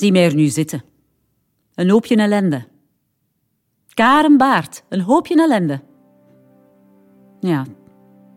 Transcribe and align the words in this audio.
Zie 0.00 0.12
mij 0.12 0.24
er 0.24 0.34
nu 0.34 0.46
zitten. 0.46 0.82
Een 1.74 1.90
hoopje 1.90 2.16
ellende. 2.16 2.66
Karen 3.94 4.36
Baard, 4.36 4.82
een 4.88 5.00
hoopje 5.00 5.42
ellende. 5.42 5.80
Ja, 7.40 7.66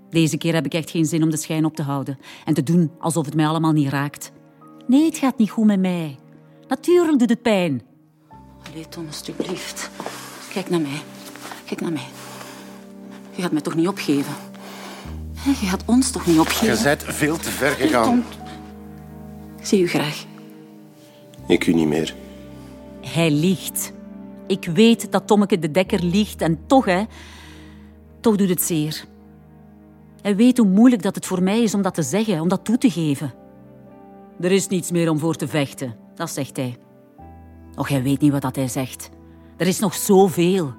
deze 0.10 0.38
keer 0.38 0.54
heb 0.54 0.66
ik 0.66 0.74
echt 0.74 0.90
geen 0.90 1.06
zin 1.06 1.24
om 1.24 1.30
de 1.30 1.38
schijn 1.38 1.66
op 1.66 1.76
te 1.76 1.82
houden 1.82 2.18
en 2.46 2.54
te 2.54 2.64
doen 2.64 2.92
alsof 3.00 3.26
het 3.26 3.36
mij 3.36 3.48
allemaal 3.48 3.72
niet 3.72 3.90
raakt. 3.90 4.32
Nee, 4.88 5.06
het 5.06 5.18
gaat 5.18 5.38
niet 5.38 5.50
goed 5.50 5.66
met 5.66 5.80
mij. 5.80 6.20
Natuurlijk 6.68 7.20
doet 7.20 7.30
het 7.30 7.42
pijn. 7.42 7.82
Allee, 8.70 8.88
Tom, 8.90 9.08
alsjeblieft. 9.08 9.90
Kijk 10.54 10.70
naar 10.70 10.82
mij. 10.82 11.02
Kijk 11.66 11.82
naar 11.82 11.92
mij. 11.92 12.08
Je 13.32 13.42
gaat 13.42 13.52
mij 13.52 13.62
toch 13.62 13.76
niet 13.76 13.88
opgeven? 13.88 14.34
Je 15.44 15.66
gaat 15.66 15.84
ons 15.86 16.12
toch 16.12 16.26
niet 16.26 16.40
opgeven? 16.40 16.78
Je 16.78 16.84
bent 16.84 17.04
veel 17.04 17.38
te 17.38 17.50
ver 17.50 17.72
gegaan. 17.72 18.04
Tom, 18.04 18.24
ik 19.58 19.66
zie 19.66 19.82
u 19.82 19.88
graag. 19.88 20.32
Ik 21.48 21.68
u 21.68 21.74
niet 21.74 21.88
meer. 21.88 22.16
Hij 23.02 23.32
liegt. 23.32 23.94
Ik 24.48 24.66
weet 24.66 25.12
dat 25.12 25.28
Tommeke 25.28 25.60
de 25.60 25.72
Dekker 25.72 26.04
liegt 26.04 26.42
en 26.42 26.60
toch, 26.66 26.86
hè, 26.86 27.04
toch 28.20 28.36
doet 28.36 28.50
het 28.50 28.62
zeer. 28.62 29.06
Hij 30.22 30.36
weet 30.36 30.58
hoe 30.58 30.68
moeilijk 30.68 31.02
dat 31.02 31.16
het 31.16 31.26
voor 31.26 31.44
mij 31.44 31.62
is 31.62 31.74
om 31.74 31.82
dat 31.82 31.94
te 31.94 32.02
zeggen, 32.02 32.40
om 32.40 32.48
dat 32.48 32.66
toe 32.66 32.78
te 32.78 32.90
geven. 32.90 33.34
Er 34.40 34.52
is 34.52 34.68
niets 34.68 34.92
meer 34.92 35.10
om 35.10 35.20
voor 35.20 35.36
te 35.36 35.48
vechten, 35.48 35.96
dat 36.16 36.30
zegt 36.30 36.58
hij. 36.58 36.78
Och, 37.76 37.90
hij 37.90 38.04
weet 38.04 38.22
niet 38.22 38.32
wat 38.32 38.42
dat 38.42 38.56
hij 38.56 38.68
zegt. 38.68 39.10
Er 39.58 39.68
is 39.68 39.80
nog 39.80 39.94
zoveel. 39.94 40.74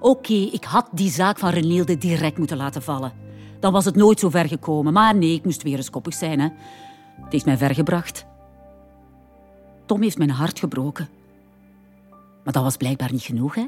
Oké, 0.00 0.34
ik 0.34 0.64
had 0.64 0.88
die 0.92 1.10
zaak 1.10 1.38
van 1.38 1.50
Renielde 1.50 1.98
direct 1.98 2.38
moeten 2.38 2.56
laten 2.56 2.82
vallen. 2.82 3.12
Dan 3.60 3.72
was 3.72 3.84
het 3.84 3.96
nooit 3.96 4.18
zo 4.20 4.28
ver 4.28 4.48
gekomen. 4.48 4.92
Maar 4.92 5.16
nee, 5.16 5.34
ik 5.34 5.44
moest 5.44 5.62
weer 5.62 5.76
eens 5.76 5.90
koppig 5.90 6.14
zijn. 6.14 6.40
Hè. 6.40 6.48
Het 7.22 7.32
heeft 7.32 7.44
mij 7.44 7.56
ver 7.56 7.74
gebracht. 7.74 8.26
Tom 9.94 10.02
heeft 10.02 10.18
mijn 10.18 10.30
hart 10.30 10.58
gebroken. 10.58 11.08
Maar 12.44 12.52
dat 12.52 12.62
was 12.62 12.76
blijkbaar 12.76 13.12
niet 13.12 13.22
genoeg. 13.22 13.54
Hè? 13.54 13.66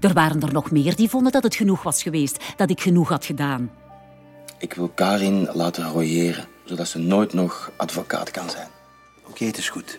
Er 0.00 0.12
waren 0.12 0.42
er 0.42 0.52
nog 0.52 0.70
meer 0.70 0.96
die 0.96 1.08
vonden 1.08 1.32
dat 1.32 1.42
het 1.42 1.54
genoeg 1.54 1.82
was 1.82 2.02
geweest, 2.02 2.44
dat 2.56 2.70
ik 2.70 2.80
genoeg 2.80 3.08
had 3.08 3.24
gedaan. 3.24 3.70
Ik 4.58 4.72
wil 4.72 4.88
Karin 4.88 5.48
laten 5.52 5.90
royeren, 5.90 6.44
zodat 6.64 6.88
ze 6.88 6.98
nooit 6.98 7.32
nog 7.32 7.70
advocaat 7.76 8.30
kan 8.30 8.50
zijn. 8.50 8.68
Oké, 9.28 9.44
het 9.44 9.58
is 9.58 9.68
goed. 9.68 9.98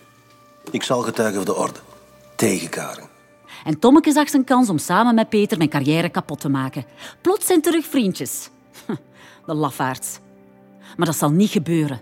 Ik 0.70 0.82
zal 0.82 1.02
getuigen 1.02 1.36
voor 1.36 1.54
de 1.54 1.60
orde. 1.60 1.78
Tegen 2.36 2.68
Karin. 2.68 3.06
En 3.64 3.78
Tommeke 3.78 4.12
zag 4.12 4.28
zijn 4.28 4.44
kans 4.44 4.68
om 4.68 4.78
samen 4.78 5.14
met 5.14 5.28
Peter 5.28 5.56
mijn 5.56 5.70
carrière 5.70 6.08
kapot 6.08 6.40
te 6.40 6.48
maken. 6.48 6.84
Plots 7.20 7.46
zijn 7.46 7.62
terug 7.62 7.86
vriendjes. 7.86 8.50
De 9.46 9.54
lafaards. 9.54 10.18
Maar 10.96 11.06
dat 11.06 11.16
zal 11.16 11.30
niet 11.30 11.50
gebeuren. 11.50 12.00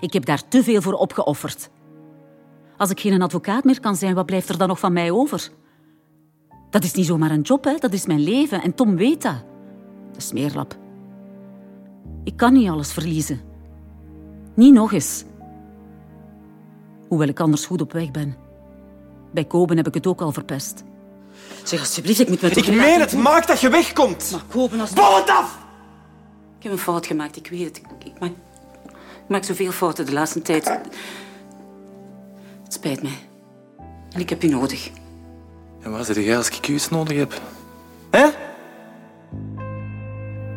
Ik 0.00 0.12
heb 0.12 0.24
daar 0.24 0.48
te 0.48 0.62
veel 0.62 0.82
voor 0.82 0.94
opgeofferd. 0.94 1.68
Als 2.76 2.90
ik 2.90 3.00
geen 3.00 3.22
advocaat 3.22 3.64
meer 3.64 3.80
kan 3.80 3.96
zijn, 3.96 4.14
wat 4.14 4.26
blijft 4.26 4.48
er 4.48 4.58
dan 4.58 4.68
nog 4.68 4.78
van 4.78 4.92
mij 4.92 5.10
over? 5.10 5.50
Dat 6.70 6.84
is 6.84 6.92
niet 6.92 7.06
zomaar 7.06 7.30
een 7.30 7.40
job, 7.40 7.64
hè? 7.64 7.74
dat 7.78 7.92
is 7.92 8.06
mijn 8.06 8.20
leven. 8.20 8.62
En 8.62 8.74
Tom 8.74 8.96
weet 8.96 9.22
dat. 9.22 9.44
De 10.12 10.20
smeerlap. 10.20 10.76
Ik 12.24 12.36
kan 12.36 12.52
niet 12.52 12.68
alles 12.68 12.92
verliezen. 12.92 13.40
Niet 14.54 14.72
nog 14.72 14.92
eens. 14.92 15.24
Hoewel 17.08 17.28
ik 17.28 17.40
anders 17.40 17.66
goed 17.66 17.80
op 17.80 17.92
weg 17.92 18.10
ben. 18.10 18.36
Bij 19.32 19.44
Koben 19.44 19.76
heb 19.76 19.86
ik 19.86 19.94
het 19.94 20.06
ook 20.06 20.20
al 20.20 20.32
verpest. 20.32 20.84
Zeg 21.64 21.80
alsjeblieft, 21.80 22.20
ik 22.20 22.28
moet 22.28 22.40
met 22.40 22.56
Ik 22.56 22.74
meen 22.74 23.00
het, 23.00 23.16
maak 23.16 23.46
dat 23.46 23.60
je 23.60 23.68
wegkomt. 23.68 24.28
Maar 24.32 24.44
Koben 24.48 24.80
als... 24.80 24.92
Bal 24.92 25.16
het 25.16 25.30
af! 25.30 25.58
Ik 26.58 26.62
heb 26.62 26.72
een 26.72 26.78
fout 26.78 27.06
gemaakt, 27.06 27.36
ik 27.36 27.46
weet 27.46 27.64
het. 27.64 27.76
Ik 28.04 28.20
maak, 28.20 28.30
ik 28.90 29.28
maak 29.28 29.44
zoveel 29.44 29.72
fouten 29.72 30.06
de 30.06 30.12
laatste 30.12 30.42
tijd. 30.42 30.78
Het 32.84 32.98
spijt 32.98 33.12
mij. 33.12 33.28
En 34.12 34.20
ik 34.20 34.28
heb 34.28 34.42
u 34.42 34.48
nodig. 34.48 34.90
En 35.80 35.90
waar 35.90 36.04
zit 36.04 36.16
jij 36.16 36.36
als 36.36 36.48
ik 36.48 36.68
u 36.68 36.78
nodig 36.90 37.16
heb? 37.16 37.40
Hè? 38.10 38.30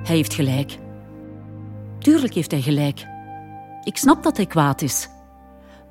Hij 0.03 0.15
heeft 0.15 0.33
gelijk. 0.33 0.77
Tuurlijk 1.99 2.33
heeft 2.33 2.51
hij 2.51 2.61
gelijk. 2.61 3.05
Ik 3.83 3.97
snap 3.97 4.23
dat 4.23 4.37
hij 4.37 4.45
kwaad 4.45 4.81
is. 4.81 5.07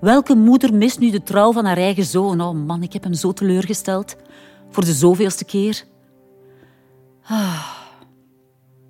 Welke 0.01 0.35
moeder 0.35 0.75
mist 0.75 0.99
nu 0.99 1.11
de 1.11 1.23
trouw 1.23 1.53
van 1.53 1.65
haar 1.65 1.77
eigen 1.77 2.05
zoon? 2.05 2.41
Oh 2.41 2.67
man, 2.67 2.83
ik 2.83 2.93
heb 2.93 3.03
hem 3.03 3.15
zo 3.15 3.33
teleurgesteld. 3.33 4.17
Voor 4.71 4.85
de 4.85 4.93
zoveelste 4.93 5.45
keer. 5.45 5.85
Ah. 7.23 7.69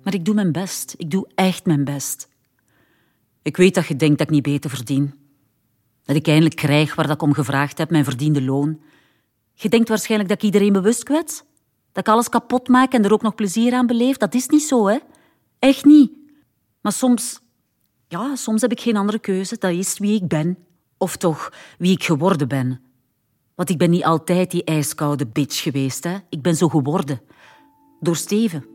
Maar 0.03 0.13
ik 0.13 0.25
doe 0.25 0.35
mijn 0.35 0.51
best. 0.51 0.93
Ik 0.97 1.11
doe 1.11 1.27
echt 1.35 1.65
mijn 1.65 1.83
best. 1.83 2.29
Ik 3.41 3.57
weet 3.57 3.75
dat 3.75 3.87
je 3.87 3.95
denkt 3.95 4.17
dat 4.17 4.27
ik 4.27 4.33
niet 4.33 4.43
beter 4.43 4.69
verdien. 4.69 5.26
Dat 6.07 6.15
ik 6.15 6.27
eindelijk 6.27 6.55
krijg 6.55 6.95
waar 6.95 7.07
dat 7.07 7.15
ik 7.15 7.21
om 7.21 7.33
gevraagd 7.33 7.77
heb, 7.77 7.89
mijn 7.89 8.03
verdiende 8.03 8.41
loon. 8.41 8.79
Je 9.53 9.69
denkt 9.69 9.89
waarschijnlijk 9.89 10.29
dat 10.29 10.37
ik 10.37 10.43
iedereen 10.43 10.73
bewust 10.73 11.03
kwets? 11.03 11.43
Dat 11.91 12.07
ik 12.07 12.13
alles 12.13 12.29
kapot 12.29 12.67
maak 12.67 12.93
en 12.93 13.05
er 13.05 13.13
ook 13.13 13.21
nog 13.21 13.35
plezier 13.35 13.73
aan 13.73 13.87
beleef? 13.87 14.17
Dat 14.17 14.33
is 14.33 14.47
niet 14.47 14.63
zo, 14.63 14.87
hè? 14.87 14.97
Echt 15.59 15.85
niet. 15.85 16.11
Maar 16.81 16.91
soms... 16.91 17.39
Ja, 18.07 18.35
soms 18.35 18.61
heb 18.61 18.71
ik 18.71 18.79
geen 18.79 18.97
andere 18.97 19.19
keuze. 19.19 19.57
Dat 19.59 19.71
is 19.71 19.99
wie 19.99 20.21
ik 20.21 20.27
ben. 20.27 20.57
Of 20.97 21.15
toch, 21.15 21.53
wie 21.77 21.91
ik 21.91 22.03
geworden 22.03 22.47
ben. 22.47 22.81
Want 23.55 23.69
ik 23.69 23.77
ben 23.77 23.89
niet 23.89 24.03
altijd 24.03 24.51
die 24.51 24.63
ijskoude 24.63 25.27
bitch 25.27 25.61
geweest, 25.61 26.03
hè? 26.03 26.17
Ik 26.29 26.41
ben 26.41 26.55
zo 26.55 26.67
geworden. 26.67 27.21
Door 27.99 28.15
Steven. 28.15 28.65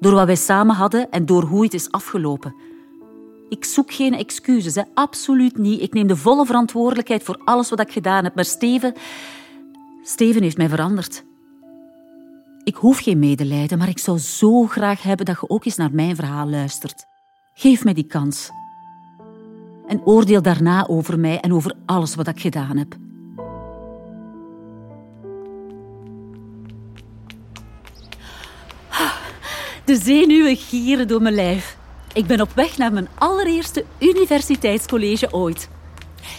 Door 0.00 0.12
wat 0.12 0.26
wij 0.26 0.36
samen 0.36 0.74
hadden 0.74 1.10
en 1.10 1.26
door 1.26 1.42
hoe 1.42 1.62
het 1.62 1.74
is 1.74 1.90
afgelopen. 1.90 2.54
Ik 3.48 3.64
zoek 3.64 3.92
geen 3.92 4.14
excuses, 4.14 4.74
hè. 4.74 4.82
absoluut 4.94 5.58
niet. 5.58 5.80
Ik 5.80 5.92
neem 5.92 6.06
de 6.06 6.16
volle 6.16 6.46
verantwoordelijkheid 6.46 7.22
voor 7.22 7.40
alles 7.44 7.70
wat 7.70 7.80
ik 7.80 7.92
gedaan 7.92 8.24
heb. 8.24 8.34
Maar 8.34 8.44
Steven... 8.44 8.94
Steven 10.02 10.42
heeft 10.42 10.56
mij 10.56 10.68
veranderd. 10.68 11.24
Ik 12.64 12.74
hoef 12.74 12.98
geen 12.98 13.18
medelijden, 13.18 13.78
maar 13.78 13.88
ik 13.88 13.98
zou 13.98 14.18
zo 14.18 14.66
graag 14.66 15.02
hebben 15.02 15.26
dat 15.26 15.40
je 15.40 15.48
ook 15.48 15.64
eens 15.64 15.76
naar 15.76 15.92
mijn 15.92 16.16
verhaal 16.16 16.48
luistert. 16.48 17.04
Geef 17.54 17.84
mij 17.84 17.94
die 17.94 18.06
kans. 18.06 18.50
En 19.86 20.04
oordeel 20.04 20.42
daarna 20.42 20.86
over 20.88 21.18
mij 21.18 21.40
en 21.40 21.52
over 21.52 21.74
alles 21.86 22.14
wat 22.14 22.28
ik 22.28 22.40
gedaan 22.40 22.76
heb. 22.76 22.96
De 29.84 29.96
zenuwen 29.96 30.56
gieren 30.56 31.08
door 31.08 31.22
mijn 31.22 31.34
lijf. 31.34 31.76
Ik 32.14 32.26
ben 32.26 32.40
op 32.40 32.50
weg 32.54 32.76
naar 32.76 32.92
mijn 32.92 33.08
allereerste 33.14 33.84
universiteitscollege 33.98 35.32
ooit. 35.32 35.68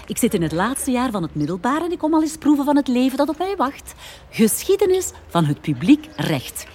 Ik 0.08 0.18
zit 0.18 0.34
in 0.34 0.42
het 0.42 0.52
laatste 0.52 0.92
jaar 0.92 1.12
van 1.12 1.22
het 1.22 1.36
middelbaar 1.36 1.82
en 1.82 1.92
ik 1.92 1.98
kom 1.98 2.14
al 2.14 2.22
eens 2.22 2.38
proeven 2.38 2.66
van 2.66 2.76
het 2.76 2.88
leven 2.88 3.18
dat 3.18 3.30
op 3.30 3.38
mij 3.38 3.56
wacht. 3.58 3.94
Geschiedenis 4.30 5.12
van 5.28 5.46
het 5.46 5.62
publiek 5.62 6.10
recht. 6.16 6.68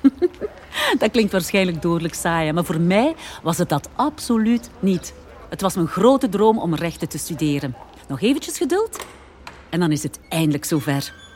dat 0.98 1.10
klinkt 1.10 1.32
waarschijnlijk 1.32 1.82
dodelijk 1.82 2.14
saai, 2.14 2.52
maar 2.52 2.64
voor 2.64 2.80
mij 2.80 3.14
was 3.42 3.58
het 3.58 3.68
dat 3.68 3.88
absoluut 3.94 4.70
niet. 4.80 5.14
Het 5.48 5.60
was 5.60 5.74
mijn 5.74 5.88
grote 5.88 6.28
droom 6.28 6.58
om 6.58 6.74
rechten 6.74 7.08
te 7.08 7.18
studeren. 7.18 7.76
Nog 8.08 8.20
eventjes 8.20 8.58
geduld 8.58 8.98
en 9.68 9.80
dan 9.80 9.92
is 9.92 10.02
het 10.02 10.20
eindelijk 10.28 10.64
zover. 10.64 11.27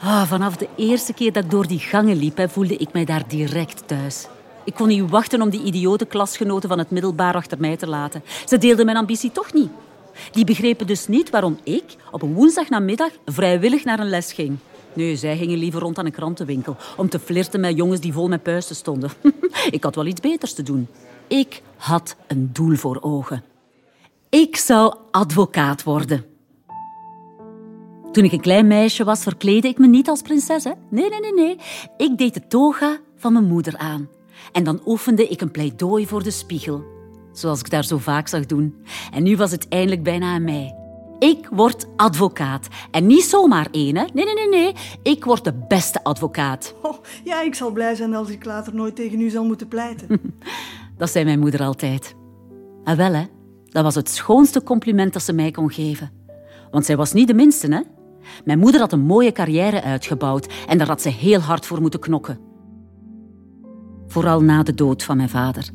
Ah, 0.00 0.26
vanaf 0.26 0.56
de 0.56 0.68
eerste 0.76 1.12
keer 1.12 1.32
dat 1.32 1.44
ik 1.44 1.50
door 1.50 1.66
die 1.66 1.78
gangen 1.78 2.16
liep, 2.16 2.46
voelde 2.50 2.76
ik 2.76 2.92
mij 2.92 3.04
daar 3.04 3.28
direct 3.28 3.88
thuis. 3.88 4.26
Ik 4.64 4.74
kon 4.74 4.88
niet 4.88 5.10
wachten 5.10 5.42
om 5.42 5.50
die 5.50 5.62
idiote 5.62 6.04
klasgenoten 6.04 6.68
van 6.68 6.78
het 6.78 6.90
middelbaar 6.90 7.34
achter 7.34 7.60
mij 7.60 7.76
te 7.76 7.86
laten. 7.86 8.22
Ze 8.46 8.58
deelden 8.58 8.84
mijn 8.84 8.96
ambitie 8.96 9.32
toch 9.32 9.52
niet. 9.52 9.70
Die 10.32 10.44
begrepen 10.44 10.86
dus 10.86 11.06
niet 11.06 11.30
waarom 11.30 11.58
ik 11.62 11.84
op 12.10 12.22
een 12.22 12.34
woensdagnamiddag 12.34 13.10
vrijwillig 13.24 13.84
naar 13.84 13.98
een 13.98 14.08
les 14.08 14.32
ging. 14.32 14.56
Nee, 14.92 15.16
zij 15.16 15.36
gingen 15.36 15.58
liever 15.58 15.80
rond 15.80 15.98
aan 15.98 16.06
een 16.06 16.12
krantenwinkel 16.12 16.76
om 16.96 17.08
te 17.08 17.18
flirten 17.18 17.60
met 17.60 17.76
jongens 17.76 18.00
die 18.00 18.12
vol 18.12 18.28
met 18.28 18.42
puisten 18.42 18.76
stonden. 18.76 19.10
ik 19.70 19.82
had 19.82 19.94
wel 19.94 20.06
iets 20.06 20.20
beters 20.20 20.52
te 20.52 20.62
doen. 20.62 20.88
Ik 21.26 21.62
had 21.76 22.16
een 22.26 22.50
doel 22.52 22.76
voor 22.76 22.98
ogen. 23.00 23.44
Ik 24.28 24.56
zou 24.56 24.94
advocaat 25.10 25.82
worden. 25.82 26.35
Toen 28.16 28.24
ik 28.24 28.32
een 28.32 28.40
klein 28.40 28.66
meisje 28.66 29.04
was, 29.04 29.22
verkleedde 29.22 29.68
ik 29.68 29.78
me 29.78 29.86
niet 29.86 30.08
als 30.08 30.22
prinses. 30.22 30.64
Hè? 30.64 30.70
Nee, 30.90 31.08
nee, 31.08 31.20
nee, 31.20 31.34
nee. 31.34 31.58
Ik 31.96 32.18
deed 32.18 32.34
de 32.34 32.46
toga 32.46 32.98
van 33.16 33.32
mijn 33.32 33.44
moeder 33.44 33.76
aan. 33.76 34.08
En 34.52 34.64
dan 34.64 34.80
oefende 34.86 35.28
ik 35.28 35.40
een 35.40 35.50
pleidooi 35.50 36.06
voor 36.06 36.22
de 36.22 36.30
spiegel. 36.30 36.84
Zoals 37.32 37.60
ik 37.60 37.70
daar 37.70 37.84
zo 37.84 37.98
vaak 37.98 38.28
zag 38.28 38.46
doen. 38.46 38.74
En 39.12 39.22
nu 39.22 39.36
was 39.36 39.50
het 39.50 39.68
eindelijk 39.68 40.02
bijna 40.02 40.34
aan 40.34 40.44
mij. 40.44 40.74
Ik 41.18 41.48
word 41.50 41.86
advocaat. 41.96 42.68
En 42.90 43.06
niet 43.06 43.24
zomaar 43.24 43.68
één, 43.70 43.96
hè? 43.96 44.04
Nee, 44.12 44.24
nee, 44.24 44.34
nee, 44.34 44.48
nee. 44.48 44.74
Ik 45.02 45.24
word 45.24 45.44
de 45.44 45.54
beste 45.68 46.04
advocaat. 46.04 46.74
Oh, 46.82 46.94
ja, 47.24 47.42
ik 47.42 47.54
zal 47.54 47.70
blij 47.70 47.94
zijn 47.94 48.14
als 48.14 48.28
ik 48.28 48.44
later 48.44 48.74
nooit 48.74 48.96
tegen 48.96 49.20
u 49.20 49.30
zal 49.30 49.44
moeten 49.44 49.68
pleiten. 49.68 50.20
dat 50.98 51.10
zei 51.10 51.24
mijn 51.24 51.40
moeder 51.40 51.62
altijd. 51.62 52.14
En 52.84 52.92
ah, 52.92 52.96
wel, 52.96 53.12
hè. 53.12 53.24
Dat 53.64 53.84
was 53.84 53.94
het 53.94 54.08
schoonste 54.10 54.62
compliment 54.62 55.12
dat 55.12 55.22
ze 55.22 55.32
mij 55.32 55.50
kon 55.50 55.70
geven. 55.70 56.10
Want 56.70 56.84
zij 56.84 56.96
was 56.96 57.12
niet 57.12 57.28
de 57.28 57.34
minste, 57.34 57.66
hè. 57.74 57.80
Mijn 58.44 58.58
moeder 58.58 58.80
had 58.80 58.92
een 58.92 59.06
mooie 59.06 59.32
carrière 59.32 59.82
uitgebouwd 59.82 60.52
en 60.66 60.78
daar 60.78 60.86
had 60.86 61.02
ze 61.02 61.08
heel 61.08 61.40
hard 61.40 61.66
voor 61.66 61.80
moeten 61.80 62.00
knokken. 62.00 62.38
Vooral 64.06 64.42
na 64.42 64.62
de 64.62 64.74
dood 64.74 65.02
van 65.02 65.16
mijn 65.16 65.28
vader. 65.28 65.70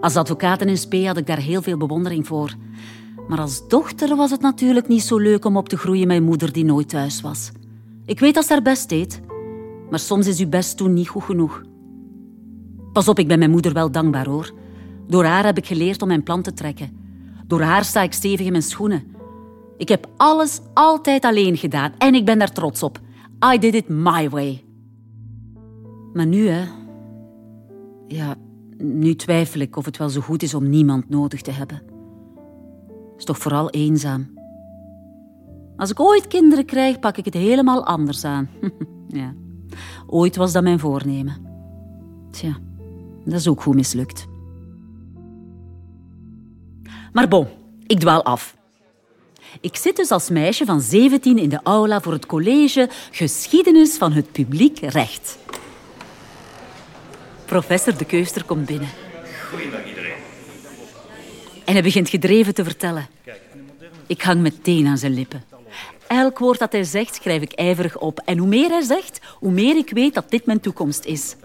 Als 0.00 0.16
advocaat 0.16 0.62
in 0.62 0.78
SP 0.82 0.94
had 0.94 1.16
ik 1.16 1.26
daar 1.26 1.38
heel 1.38 1.62
veel 1.62 1.76
bewondering 1.76 2.26
voor. 2.26 2.54
Maar 3.28 3.40
als 3.40 3.68
dochter 3.68 4.16
was 4.16 4.30
het 4.30 4.40
natuurlijk 4.40 4.88
niet 4.88 5.02
zo 5.02 5.18
leuk 5.18 5.44
om 5.44 5.56
op 5.56 5.68
te 5.68 5.76
groeien 5.76 6.06
met 6.06 6.22
moeder 6.22 6.52
die 6.52 6.64
nooit 6.64 6.88
thuis 6.88 7.20
was. 7.20 7.52
Ik 8.04 8.20
weet 8.20 8.34
dat 8.34 8.46
ze 8.46 8.52
haar 8.52 8.62
best 8.62 8.88
deed, 8.88 9.20
maar 9.90 9.98
soms 9.98 10.26
is 10.26 10.40
uw 10.40 10.48
best 10.48 10.76
toen 10.76 10.92
niet 10.92 11.08
goed 11.08 11.22
genoeg. 11.22 11.62
Pas 12.92 13.08
op, 13.08 13.18
ik 13.18 13.28
ben 13.28 13.38
mijn 13.38 13.50
moeder 13.50 13.72
wel 13.72 13.90
dankbaar 13.90 14.26
hoor. 14.26 14.52
Door 15.06 15.24
haar 15.24 15.44
heb 15.44 15.56
ik 15.56 15.66
geleerd 15.66 16.02
om 16.02 16.08
mijn 16.08 16.22
plan 16.22 16.42
te 16.42 16.52
trekken. 16.52 16.90
Door 17.46 17.60
haar 17.60 17.84
sta 17.84 18.02
ik 18.02 18.12
stevig 18.12 18.46
in 18.46 18.52
mijn 18.52 18.64
schoenen. 18.64 19.13
Ik 19.76 19.88
heb 19.88 20.08
alles 20.16 20.60
altijd 20.74 21.24
alleen 21.24 21.56
gedaan 21.56 21.92
en 21.98 22.14
ik 22.14 22.24
ben 22.24 22.38
daar 22.38 22.52
trots 22.52 22.82
op. 22.82 23.00
I 23.54 23.58
did 23.58 23.74
it 23.74 23.88
my 23.88 24.30
way. 24.30 24.64
Maar 26.12 26.26
nu, 26.26 26.48
hè. 26.48 26.64
Ja, 28.06 28.36
nu 28.76 29.14
twijfel 29.14 29.60
ik 29.60 29.76
of 29.76 29.84
het 29.84 29.96
wel 29.96 30.08
zo 30.08 30.20
goed 30.20 30.42
is 30.42 30.54
om 30.54 30.68
niemand 30.68 31.08
nodig 31.08 31.40
te 31.42 31.50
hebben. 31.50 31.82
Is 33.16 33.24
toch 33.24 33.38
vooral 33.38 33.70
eenzaam. 33.70 34.32
Als 35.76 35.90
ik 35.90 36.00
ooit 36.00 36.26
kinderen 36.26 36.64
krijg, 36.64 36.98
pak 36.98 37.16
ik 37.16 37.24
het 37.24 37.34
helemaal 37.34 37.86
anders 37.86 38.24
aan. 38.24 38.48
ja, 39.08 39.34
ooit 40.06 40.36
was 40.36 40.52
dat 40.52 40.62
mijn 40.62 40.78
voornemen. 40.78 41.36
Tja, 42.30 42.58
dat 43.24 43.34
is 43.34 43.48
ook 43.48 43.62
goed 43.62 43.74
mislukt. 43.74 44.26
Maar 47.12 47.28
bon, 47.28 47.46
ik 47.86 47.98
dwaal 48.00 48.22
af. 48.22 48.56
Ik 49.60 49.76
zit 49.76 49.96
dus 49.96 50.10
als 50.10 50.30
meisje 50.30 50.64
van 50.64 50.80
17 50.80 51.38
in 51.38 51.48
de 51.48 51.60
aula 51.62 52.00
voor 52.00 52.12
het 52.12 52.26
college 52.26 52.88
Geschiedenis 53.10 53.96
van 53.96 54.12
het 54.12 54.32
publiek 54.32 54.78
recht. 54.78 55.38
Professor 57.44 57.96
De 57.96 58.04
Keuster 58.04 58.44
komt 58.44 58.66
binnen. 58.66 58.88
Goedemiddag 59.50 59.86
iedereen. 59.86 60.12
En 61.64 61.72
hij 61.72 61.82
begint 61.82 62.08
gedreven 62.08 62.54
te 62.54 62.64
vertellen. 62.64 63.06
Ik 64.06 64.22
hang 64.22 64.40
meteen 64.40 64.86
aan 64.86 64.98
zijn 64.98 65.14
lippen. 65.14 65.44
Elk 66.06 66.38
woord 66.38 66.58
dat 66.58 66.72
hij 66.72 66.84
zegt, 66.84 67.14
schrijf 67.14 67.42
ik 67.42 67.52
ijverig 67.52 67.98
op. 67.98 68.20
En 68.24 68.38
hoe 68.38 68.48
meer 68.48 68.68
hij 68.68 68.82
zegt, 68.82 69.20
hoe 69.38 69.50
meer 69.50 69.76
ik 69.76 69.90
weet 69.90 70.14
dat 70.14 70.30
dit 70.30 70.46
mijn 70.46 70.60
toekomst 70.60 71.04
is. 71.04 71.36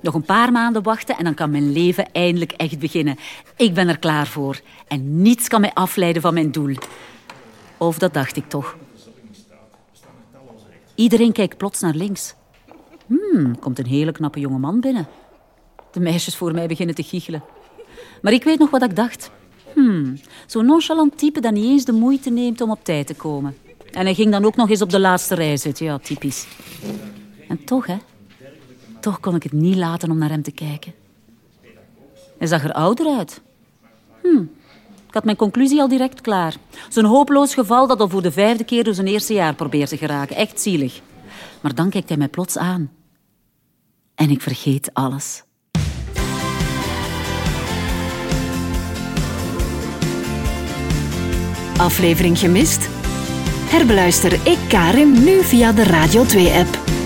Nog 0.00 0.14
een 0.14 0.22
paar 0.22 0.52
maanden 0.52 0.82
wachten 0.82 1.16
en 1.16 1.24
dan 1.24 1.34
kan 1.34 1.50
mijn 1.50 1.72
leven 1.72 2.12
eindelijk 2.12 2.52
echt 2.52 2.78
beginnen. 2.78 3.18
Ik 3.56 3.74
ben 3.74 3.88
er 3.88 3.98
klaar 3.98 4.26
voor. 4.26 4.60
En 4.88 5.22
niets 5.22 5.48
kan 5.48 5.60
mij 5.60 5.70
afleiden 5.74 6.22
van 6.22 6.34
mijn 6.34 6.52
doel. 6.52 6.74
Of 7.78 7.98
dat 7.98 8.14
dacht 8.14 8.36
ik 8.36 8.48
toch. 8.48 8.76
Iedereen 10.94 11.32
kijkt 11.32 11.56
plots 11.56 11.80
naar 11.80 11.94
links. 11.94 12.34
Hmm, 13.06 13.58
komt 13.58 13.78
een 13.78 13.86
hele 13.86 14.12
knappe 14.12 14.40
jonge 14.40 14.58
man 14.58 14.80
binnen. 14.80 15.06
De 15.92 16.00
meisjes 16.00 16.36
voor 16.36 16.52
mij 16.52 16.66
beginnen 16.66 16.94
te 16.94 17.02
giechelen. 17.02 17.42
Maar 18.22 18.32
ik 18.32 18.44
weet 18.44 18.58
nog 18.58 18.70
wat 18.70 18.82
ik 18.82 18.96
dacht. 18.96 19.30
Hmm, 19.74 20.18
zo'n 20.46 20.66
nonchalant 20.66 21.18
type 21.18 21.40
dat 21.40 21.52
niet 21.52 21.64
eens 21.64 21.84
de 21.84 21.92
moeite 21.92 22.30
neemt 22.30 22.60
om 22.60 22.70
op 22.70 22.84
tijd 22.84 23.06
te 23.06 23.14
komen. 23.14 23.56
En 23.92 24.04
hij 24.04 24.14
ging 24.14 24.30
dan 24.30 24.44
ook 24.44 24.56
nog 24.56 24.70
eens 24.70 24.82
op 24.82 24.90
de 24.90 25.00
laatste 25.00 25.34
rij 25.34 25.56
zitten. 25.56 25.86
Ja, 25.86 25.98
typisch. 25.98 26.46
En 27.48 27.64
toch, 27.64 27.86
hè. 27.86 27.96
Toch 29.00 29.20
kon 29.20 29.34
ik 29.34 29.42
het 29.42 29.52
niet 29.52 29.76
laten 29.76 30.10
om 30.10 30.18
naar 30.18 30.30
hem 30.30 30.42
te 30.42 30.50
kijken. 30.50 30.94
Hij 32.38 32.46
zag 32.46 32.64
er 32.64 32.72
ouder 32.72 33.06
uit. 33.06 33.40
Hmm, 34.22 34.50
ik 35.08 35.14
had 35.14 35.24
mijn 35.24 35.36
conclusie 35.36 35.80
al 35.80 35.88
direct 35.88 36.20
klaar. 36.20 36.54
Zo'n 36.88 37.04
hopeloos 37.04 37.54
geval 37.54 37.86
dat 37.86 38.00
al 38.00 38.08
voor 38.08 38.22
de 38.22 38.32
vijfde 38.32 38.64
keer 38.64 38.84
door 38.84 38.94
zijn 38.94 39.06
eerste 39.06 39.32
jaar 39.32 39.54
probeert 39.54 39.88
te 39.88 39.96
geraken. 39.96 40.36
Echt 40.36 40.60
zielig. 40.60 41.00
Maar 41.60 41.74
dan 41.74 41.90
kijkt 41.90 42.08
hij 42.08 42.18
mij 42.18 42.28
plots 42.28 42.58
aan. 42.58 42.90
En 44.14 44.30
ik 44.30 44.40
vergeet 44.40 44.90
alles. 44.92 45.42
Aflevering 51.76 52.38
gemist? 52.38 52.88
Herbeluister 53.70 54.32
Ik 54.32 54.58
Karin 54.68 55.24
nu 55.24 55.42
via 55.42 55.72
de 55.72 55.84
Radio 55.84 56.24
2-app. 56.24 56.97